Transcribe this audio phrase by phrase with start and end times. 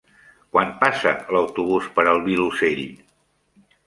[0.53, 2.81] Quan passa l'autobús per el Vilosell?